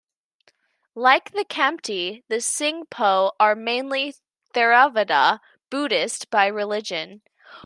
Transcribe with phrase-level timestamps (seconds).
[0.95, 4.15] Like the Khampti, the Singpho are mainly
[4.51, 5.39] Theravada
[5.69, 7.21] Buddhist by religion.